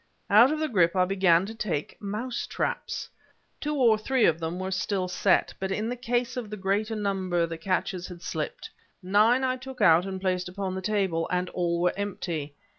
[0.31, 3.07] Out from the grip I began to take mouse traps!
[3.59, 6.95] Two or three of them were still set but in the case of the greater
[6.95, 8.71] number the catches had slipped.
[9.03, 12.55] Nine I took out and placed upon the table, and all were empty.